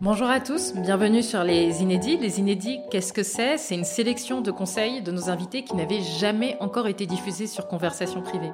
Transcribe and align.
Bonjour 0.00 0.28
à 0.28 0.38
tous, 0.38 0.74
bienvenue 0.74 1.24
sur 1.24 1.42
les 1.42 1.82
Inédits. 1.82 2.18
Les 2.18 2.38
Inédits, 2.38 2.78
qu'est-ce 2.90 3.12
que 3.12 3.24
c'est? 3.24 3.58
C'est 3.58 3.74
une 3.74 3.84
sélection 3.84 4.40
de 4.40 4.52
conseils 4.52 5.02
de 5.02 5.10
nos 5.10 5.28
invités 5.28 5.64
qui 5.64 5.74
n'avaient 5.74 6.02
jamais 6.20 6.56
encore 6.60 6.86
été 6.86 7.04
diffusés 7.04 7.48
sur 7.48 7.66
Conversation 7.66 8.22
privée. 8.22 8.52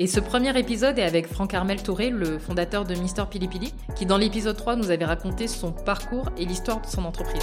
Et 0.00 0.06
ce 0.06 0.20
premier 0.20 0.56
épisode 0.56 0.96
est 1.00 1.04
avec 1.04 1.26
Franck 1.26 1.54
Armel 1.54 1.82
Touré, 1.82 2.10
le 2.10 2.38
fondateur 2.38 2.84
de 2.84 2.94
Mister 2.94 3.24
Pili 3.28 3.48
qui 3.96 4.06
dans 4.06 4.16
l'épisode 4.16 4.56
3 4.56 4.76
nous 4.76 4.92
avait 4.92 5.04
raconté 5.04 5.48
son 5.48 5.72
parcours 5.72 6.30
et 6.36 6.44
l'histoire 6.44 6.80
de 6.80 6.86
son 6.86 7.04
entreprise. 7.04 7.42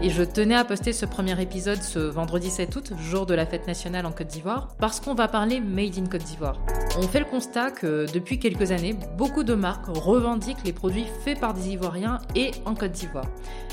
Et 0.00 0.10
je 0.10 0.22
tenais 0.22 0.54
à 0.54 0.64
poster 0.64 0.92
ce 0.92 1.06
premier 1.06 1.42
épisode 1.42 1.82
ce 1.82 1.98
vendredi 1.98 2.50
7 2.50 2.76
août, 2.76 2.92
jour 3.00 3.26
de 3.26 3.34
la 3.34 3.46
fête 3.46 3.66
nationale 3.66 4.06
en 4.06 4.12
Côte 4.12 4.28
d'Ivoire, 4.28 4.68
parce 4.78 5.00
qu'on 5.00 5.16
va 5.16 5.26
parler 5.26 5.58
Made 5.58 5.98
in 5.98 6.06
Côte 6.06 6.22
d'Ivoire. 6.22 6.60
On 6.96 7.02
fait 7.02 7.18
le 7.18 7.24
constat 7.24 7.72
que 7.72 8.06
depuis 8.12 8.38
quelques 8.38 8.70
années, 8.70 8.94
beaucoup 9.16 9.42
de 9.42 9.54
marques 9.54 9.88
revendiquent 9.88 10.64
les 10.64 10.72
produits 10.72 11.06
faits 11.24 11.40
par 11.40 11.52
des 11.52 11.70
Ivoiriens 11.70 12.18
et 12.36 12.52
en 12.64 12.76
Côte 12.76 12.92
d'Ivoire. 12.92 13.26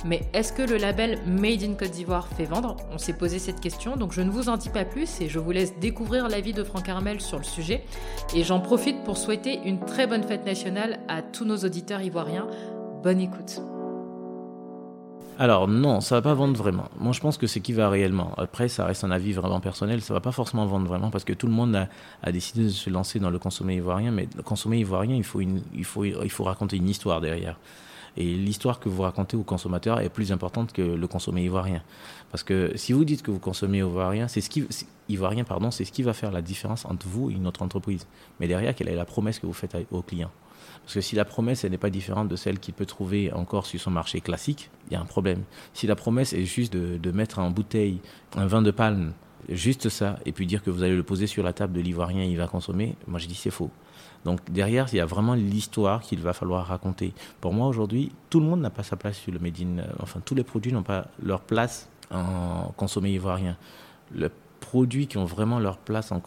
Mais 0.03 0.21
est-ce 0.33 0.51
que 0.51 0.63
le 0.63 0.77
label 0.77 1.19
Made 1.27 1.61
in 1.61 1.75
Côte 1.75 1.91
d'Ivoire 1.91 2.27
fait 2.27 2.45
vendre? 2.45 2.75
On 2.91 2.97
s'est 2.97 3.13
posé 3.13 3.37
cette 3.37 3.59
question, 3.59 3.95
donc 3.95 4.11
je 4.11 4.21
ne 4.21 4.31
vous 4.31 4.49
en 4.49 4.57
dis 4.57 4.69
pas 4.69 4.83
plus 4.83 5.21
et 5.21 5.29
je 5.29 5.37
vous 5.37 5.51
laisse 5.51 5.77
découvrir 5.77 6.27
l'avis 6.27 6.53
de 6.53 6.63
Franck 6.63 6.89
Armel 6.89 7.21
sur 7.21 7.37
le 7.37 7.43
sujet. 7.43 7.83
Et 8.35 8.43
j'en 8.43 8.59
profite 8.59 9.03
pour 9.03 9.17
souhaiter 9.17 9.59
une 9.65 9.79
très 9.79 10.07
bonne 10.07 10.23
fête 10.23 10.45
nationale 10.45 10.99
à 11.07 11.21
tous 11.21 11.45
nos 11.45 11.57
auditeurs 11.57 12.01
ivoiriens. 12.01 12.47
Bonne 13.03 13.19
écoute. 13.19 13.61
Alors 15.37 15.67
non, 15.67 15.99
ça 15.99 16.15
va 16.15 16.21
pas 16.21 16.33
vendre 16.33 16.55
vraiment. 16.55 16.85
Moi, 16.97 17.11
je 17.11 17.19
pense 17.19 17.37
que 17.37 17.45
c'est 17.45 17.59
qui 17.59 17.73
va 17.73 17.89
réellement. 17.89 18.31
Après, 18.37 18.69
ça 18.69 18.85
reste 18.85 19.03
un 19.03 19.11
avis 19.11 19.33
vraiment 19.33 19.59
personnel. 19.59 20.01
Ça 20.01 20.13
va 20.13 20.21
pas 20.21 20.31
forcément 20.31 20.65
vendre 20.65 20.87
vraiment 20.87 21.09
parce 21.09 21.25
que 21.25 21.33
tout 21.33 21.47
le 21.47 21.53
monde 21.53 21.87
a, 22.23 22.31
décidé 22.31 22.63
de 22.63 22.69
se 22.69 22.89
lancer 22.89 23.19
dans 23.19 23.29
le 23.29 23.39
consommer 23.39 23.75
ivoirien. 23.75 24.11
Mais 24.11 24.29
le 24.35 24.43
consommer 24.43 24.79
ivoirien, 24.79 25.15
il 25.15 25.25
faut, 25.25 25.41
il 25.41 25.85
faut, 25.85 26.05
il 26.05 26.31
faut 26.31 26.45
raconter 26.45 26.77
une 26.77 26.87
histoire 26.87 27.19
derrière. 27.19 27.57
Et 28.17 28.23
l'histoire 28.23 28.79
que 28.79 28.89
vous 28.89 29.01
racontez 29.01 29.35
au 29.35 29.43
consommateur 29.43 29.99
est 29.99 30.09
plus 30.09 30.31
importante 30.31 30.71
que 30.71 30.81
le 30.81 31.07
consommer 31.07 31.43
ivoirien. 31.43 31.83
Parce 32.31 32.43
que 32.43 32.71
si 32.75 32.93
vous 32.93 33.05
dites 33.05 33.21
que 33.21 33.31
vous 33.31 33.39
consommez 33.39 33.79
ivoirien, 33.79 34.27
c'est 34.27 34.41
ce 34.41 34.49
qui, 34.49 34.65
ivoirien, 35.09 35.43
pardon, 35.43 35.71
c'est 35.71 35.85
ce 35.85 35.91
qui 35.91 36.03
va 36.03 36.13
faire 36.13 36.31
la 36.31 36.41
différence 36.41 36.85
entre 36.85 37.07
vous 37.07 37.29
et 37.29 37.33
une 37.33 37.47
autre 37.47 37.61
entreprise. 37.61 38.07
Mais 38.39 38.47
derrière, 38.47 38.73
quelle 38.73 38.89
est 38.89 38.95
la 38.95 39.05
promesse 39.05 39.39
que 39.39 39.45
vous 39.45 39.53
faites 39.53 39.75
au 39.91 40.01
client? 40.01 40.31
Parce 40.83 40.93
que 40.93 41.01
si 41.01 41.15
la 41.15 41.25
promesse 41.25 41.63
n'est 41.65 41.77
pas 41.77 41.89
différente 41.89 42.27
de 42.27 42.35
celle 42.35 42.59
qu'il 42.59 42.73
peut 42.73 42.85
trouver 42.85 43.33
encore 43.33 43.65
sur 43.65 43.79
son 43.79 43.91
marché 43.91 44.21
classique, 44.21 44.69
il 44.87 44.93
y 44.93 44.95
a 44.95 45.01
un 45.01 45.05
problème. 45.05 45.43
Si 45.73 45.87
la 45.87 45.95
promesse 45.95 46.33
est 46.33 46.45
juste 46.45 46.73
de 46.73 47.11
mettre 47.11 47.39
en 47.39 47.49
bouteille 47.49 47.99
un 48.35 48.45
vin 48.45 48.61
de 48.61 48.71
palme, 48.71 49.13
juste 49.49 49.89
ça, 49.89 50.17
et 50.25 50.31
puis 50.31 50.45
dire 50.45 50.63
que 50.63 50.69
vous 50.69 50.83
allez 50.83 50.95
le 50.95 51.03
poser 51.03 51.27
sur 51.27 51.43
la 51.43 51.53
table 51.53 51.73
de 51.73 51.81
l'ivoirien, 51.81 52.23
il 52.23 52.37
va 52.37 52.47
consommer, 52.47 52.95
moi 53.07 53.19
je 53.19 53.27
dis 53.27 53.35
c'est 53.35 53.51
faux. 53.51 53.69
Donc 54.23 54.39
derrière, 54.51 54.87
il 54.91 54.97
y 54.97 54.99
a 54.99 55.05
vraiment 55.05 55.35
l'histoire 55.35 56.01
qu'il 56.01 56.19
va 56.19 56.33
falloir 56.33 56.65
raconter. 56.65 57.13
Pour 57.41 57.53
moi 57.53 57.67
aujourd'hui, 57.67 58.11
tout 58.29 58.39
le 58.39 58.47
monde 58.47 58.61
n'a 58.61 58.71
pas 58.71 58.83
sa 58.83 58.95
place 58.95 59.17
sur 59.17 59.31
le 59.31 59.39
Made 59.39 59.61
in, 59.61 59.83
enfin 60.01 60.19
tous 60.23 60.35
les 60.35 60.43
produits 60.43 60.73
n'ont 60.73 60.83
pas 60.83 61.07
leur 61.21 61.41
place 61.41 61.89
en 62.11 62.73
consommé 62.75 63.11
ivoirien. 63.11 63.55
Le 64.11 64.29
produits 64.59 65.05
qui 65.07 65.17
ont 65.17 65.25
vraiment 65.25 65.59
leur 65.59 65.77
place 65.77 66.11
en, 66.11 66.21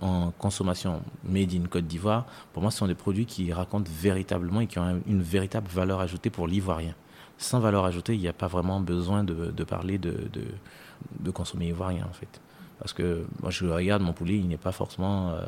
en 0.00 0.30
consommation 0.32 1.00
made 1.24 1.54
in 1.54 1.66
Côte 1.68 1.86
d'Ivoire, 1.86 2.26
pour 2.52 2.62
moi, 2.62 2.70
ce 2.72 2.78
sont 2.78 2.88
des 2.88 2.94
produits 2.94 3.26
qui 3.26 3.52
racontent 3.52 3.90
véritablement 3.90 4.60
et 4.60 4.66
qui 4.66 4.78
ont 4.78 5.00
une 5.06 5.22
véritable 5.22 5.68
valeur 5.68 6.00
ajoutée 6.00 6.30
pour 6.30 6.48
l'ivoirien. 6.48 6.94
Sans 7.38 7.60
valeur 7.60 7.84
ajoutée, 7.84 8.14
il 8.14 8.20
n'y 8.20 8.28
a 8.28 8.32
pas 8.32 8.46
vraiment 8.46 8.80
besoin 8.80 9.24
de, 9.24 9.64
parler 9.64 9.98
de, 9.98 10.12
de, 10.32 10.44
de 11.20 11.30
consommer 11.30 11.68
ivoirien, 11.68 12.06
en 12.08 12.12
fait. 12.12 12.40
Parce 12.78 12.92
que 12.92 13.24
moi, 13.40 13.50
je 13.50 13.66
regarde 13.66 14.02
mon 14.02 14.12
poulet, 14.12 14.36
il 14.36 14.48
n'est 14.48 14.56
pas 14.56 14.72
forcément. 14.72 15.30
Euh, 15.30 15.44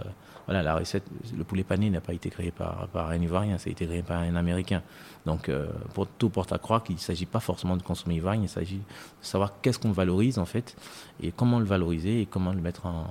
voilà, 0.47 0.63
la 0.63 0.77
recette, 0.77 1.03
le 1.37 1.43
poulet 1.43 1.65
pané 1.65 1.91
n'a 1.91 2.01
pas 2.01 2.15
été 2.15 2.31
créé 2.31 2.53
par, 2.53 2.87
par 2.89 3.11
un 3.11 3.21
Ivoirien, 3.21 3.59
ça 3.59 3.69
a 3.69 3.73
été 3.73 3.85
créé 3.85 4.03
par 4.03 4.21
un 4.21 4.37
Américain. 4.37 4.81
Donc, 5.27 5.49
euh, 5.49 5.67
pour, 5.93 6.07
tout 6.07 6.29
porte 6.29 6.53
à 6.53 6.59
croire 6.59 6.85
qu'il 6.85 6.95
ne 6.95 7.01
s'agit 7.01 7.27
pas 7.27 7.41
forcément 7.41 7.77
de 7.77 7.83
consommer 7.83 8.15
ivoirien, 8.15 8.43
il 8.43 8.49
s'agit 8.49 8.77
de 8.77 8.83
savoir 9.23 9.55
qu'est-ce 9.61 9.81
qu'on 9.81 9.91
valorise, 9.91 10.39
en 10.39 10.45
fait, 10.45 10.77
et 11.21 11.33
comment 11.33 11.59
le 11.59 11.65
valoriser 11.65 12.21
et 12.21 12.27
comment 12.27 12.53
le 12.53 12.61
mettre 12.61 12.87
en, 12.87 13.07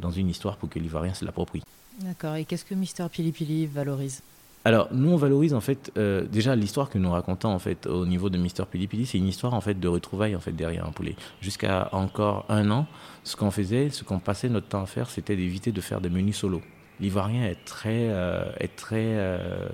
dans 0.00 0.10
une 0.10 0.30
histoire 0.30 0.56
pour 0.56 0.70
que 0.70 0.78
l'Ivoirien 0.78 1.12
se 1.12 1.26
l'approprie. 1.26 1.62
D'accord. 2.00 2.36
Et 2.36 2.46
qu'est-ce 2.46 2.64
que 2.64 2.74
Mister 2.74 3.06
Pili 3.12 3.32
Pili 3.32 3.66
valorise? 3.66 4.22
Alors, 4.64 4.88
nous, 4.92 5.10
on 5.10 5.16
valorise 5.16 5.54
en 5.54 5.60
fait 5.60 5.90
euh, 5.96 6.26
déjà 6.26 6.54
l'histoire 6.54 6.90
que 6.90 6.98
nous 6.98 7.10
racontons 7.10 7.48
en 7.48 7.58
fait 7.58 7.86
au 7.86 8.04
niveau 8.04 8.28
de 8.28 8.36
Mister 8.36 8.64
Pili 8.70 8.88
Pili, 8.88 9.06
c'est 9.06 9.16
une 9.16 9.26
histoire 9.26 9.54
en 9.54 9.60
fait 9.62 9.80
de 9.80 9.88
retrouvailles 9.88 10.36
en 10.36 10.40
fait 10.40 10.52
derrière 10.52 10.86
un 10.86 10.92
poulet. 10.92 11.16
Jusqu'à 11.40 11.88
encore 11.92 12.44
un 12.50 12.70
an, 12.70 12.86
ce 13.24 13.36
qu'on 13.36 13.50
faisait, 13.50 13.88
ce 13.88 14.04
qu'on 14.04 14.18
passait 14.18 14.50
notre 14.50 14.68
temps 14.68 14.82
à 14.82 14.86
faire, 14.86 15.08
c'était 15.08 15.34
d'éviter 15.34 15.72
de 15.72 15.80
faire 15.80 16.02
des 16.02 16.10
menus 16.10 16.36
solo. 16.36 16.60
L'Ivoirien 17.00 17.44
est 17.44 17.64
très, 17.64 18.08
euh, 18.10 18.44
est 18.58 18.76
très 18.76 19.06
euh, 19.16 19.68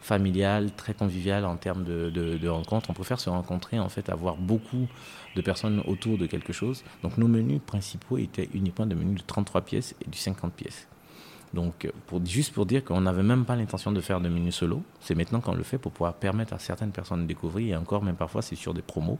familial, 0.00 0.70
très 0.74 0.94
convivial 0.94 1.44
en 1.44 1.56
termes 1.56 1.84
de, 1.84 2.08
de, 2.08 2.48
rencontres. 2.48 2.88
On 2.88 2.94
préfère 2.94 3.20
se 3.20 3.28
rencontrer, 3.28 3.78
en 3.78 3.90
fait, 3.90 4.08
avoir 4.08 4.36
beaucoup 4.36 4.86
de 5.36 5.42
personnes 5.42 5.82
autour 5.86 6.16
de 6.16 6.24
quelque 6.24 6.54
chose. 6.54 6.82
Donc 7.02 7.18
nos 7.18 7.28
menus 7.28 7.60
principaux 7.66 8.16
étaient 8.16 8.48
uniquement 8.54 8.86
des 8.86 8.94
menus 8.94 9.20
de 9.20 9.26
33 9.26 9.60
pièces 9.60 9.94
et 10.04 10.08
du 10.08 10.16
50 10.16 10.54
pièces. 10.54 10.88
Donc, 11.52 11.90
juste 12.24 12.52
pour 12.52 12.64
dire 12.64 12.84
qu'on 12.84 13.00
n'avait 13.00 13.24
même 13.24 13.44
pas 13.44 13.56
l'intention 13.56 13.90
de 13.90 14.00
faire 14.00 14.20
de 14.20 14.28
menus 14.28 14.54
solo, 14.54 14.82
c'est 15.00 15.14
maintenant 15.14 15.40
qu'on 15.40 15.54
le 15.54 15.64
fait 15.64 15.78
pour 15.78 15.90
pouvoir 15.90 16.14
permettre 16.14 16.52
à 16.52 16.58
certaines 16.58 16.92
personnes 16.92 17.22
de 17.22 17.26
découvrir, 17.26 17.74
et 17.74 17.76
encore, 17.76 18.02
même 18.04 18.16
parfois, 18.16 18.42
c'est 18.42 18.54
sur 18.54 18.72
des 18.72 18.82
promos. 18.82 19.18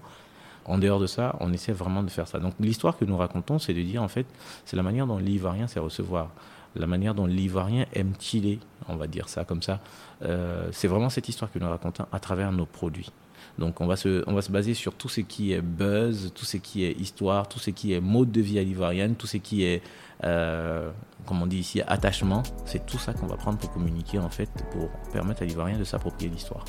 En 0.65 0.79
dehors 0.79 1.01
de 1.01 1.07
ça, 1.07 1.35
on 1.41 1.53
essaie 1.53 1.73
vraiment 1.73 2.03
de 2.03 2.11
faire 2.11 2.29
ça. 2.29 2.39
Donc, 2.39 2.55
l'histoire 2.61 2.97
que 2.97 3.05
nous 3.05 3.17
racontons, 3.17 3.59
c'est 3.59 3.75
de 3.75 3.83
dire, 3.83 4.03
en 4.03 4.09
fait, 4.09 4.27
c'est 4.65 4.77
la 4.77 4.83
manière 4.83 5.07
dont 5.07 5.19
l'Ivoirien 5.19 5.67
sait 5.67 5.81
recevoir, 5.81 6.31
la 6.77 6.87
manière 6.87 7.15
dont 7.15 7.27
l'Ivoirien 7.27 7.87
aime 7.95 8.13
chiller, 8.19 8.61
on 8.89 8.95
va 8.95 9.09
dire 9.09 9.29
ça 9.29 9.45
comme 9.45 9.63
ça. 9.63 9.81
Euh, 10.23 10.69
c'est 10.73 10.87
vraiment 10.87 11.11
cette 11.11 11.29
histoire 11.29 11.51
que 11.51 11.59
nous 11.59 11.69
racontons 11.69 12.07
à 12.13 12.21
travers 12.21 12.53
nos 12.53 12.67
produits. 12.67 13.11
Donc 13.59 13.81
on 13.81 13.87
va, 13.87 13.97
se, 13.97 14.51
baser 14.51 14.75
sur 14.75 14.95
tout 14.95 15.09
ce 15.09 15.21
qui 15.21 15.53
est 15.53 15.61
buzz, 15.61 16.33
tout 16.35 16.45
ce 16.45 16.57
qui 16.57 16.85
est 16.85 16.93
histoire, 16.93 17.49
tout 17.49 17.59
ce 17.59 17.71
qui 17.71 17.93
est 17.93 18.01
mode 18.01 18.33
de 18.33 18.41
vie 18.41 18.59
à 18.59 18.63
l'ivoirienne, 18.63 19.15
tout 19.15 19.27
ce 19.27 19.37
qui 19.37 19.65
est, 19.65 19.83
euh, 20.25 20.91
comme 21.27 21.43
on 21.43 21.47
dit 21.47 21.59
ici, 21.59 21.83
attachement. 21.87 22.43
C'est 22.65 22.87
tout 22.87 22.99
ça 22.99 23.13
qu'on 23.13 23.27
va 23.27 23.37
prendre 23.37 23.59
pour 23.59 23.71
communiquer 23.73 24.19
en 24.19 24.31
fait, 24.31 24.51
pour 24.73 24.89
permettre 25.13 25.43
à 25.43 25.47
l'ivoirien 25.47 25.79
de 25.79 25.85
s'approprier 25.85 26.31
l'histoire. 26.31 26.65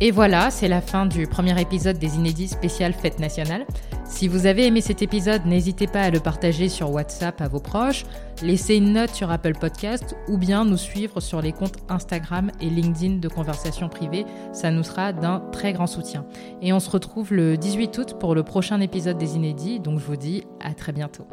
Et 0.00 0.10
voilà, 0.10 0.50
c'est 0.50 0.68
la 0.68 0.82
fin 0.82 1.06
du 1.06 1.26
premier 1.26 1.58
épisode 1.58 1.98
des 1.98 2.16
Inédits 2.16 2.48
spécial 2.48 2.92
Fête 2.92 3.18
nationale. 3.18 3.64
Si 4.08 4.28
vous 4.28 4.46
avez 4.46 4.66
aimé 4.66 4.80
cet 4.80 5.02
épisode, 5.02 5.44
n'hésitez 5.44 5.86
pas 5.86 6.00
à 6.00 6.10
le 6.10 6.20
partager 6.20 6.68
sur 6.68 6.90
WhatsApp 6.90 7.40
à 7.40 7.48
vos 7.48 7.60
proches, 7.60 8.04
laisser 8.42 8.76
une 8.76 8.94
note 8.94 9.10
sur 9.10 9.30
Apple 9.30 9.52
Podcast 9.52 10.16
ou 10.28 10.38
bien 10.38 10.64
nous 10.64 10.76
suivre 10.76 11.20
sur 11.20 11.42
les 11.42 11.52
comptes 11.52 11.78
Instagram 11.88 12.50
et 12.60 12.70
LinkedIn 12.70 13.16
de 13.16 13.28
Conversation 13.28 13.88
Privée. 13.88 14.24
Ça 14.52 14.70
nous 14.70 14.84
sera 14.84 15.12
d'un 15.12 15.40
très 15.52 15.72
grand 15.72 15.86
soutien. 15.86 16.24
Et 16.62 16.72
on 16.72 16.80
se 16.80 16.88
retrouve 16.88 17.34
le 17.34 17.56
18 17.58 17.98
août 17.98 18.16
pour 18.18 18.34
le 18.34 18.42
prochain 18.42 18.80
épisode 18.80 19.18
des 19.18 19.36
Inédits, 19.36 19.80
donc 19.80 19.98
je 19.98 20.04
vous 20.06 20.16
dis 20.16 20.44
à 20.60 20.72
très 20.72 20.92
bientôt. 20.92 21.26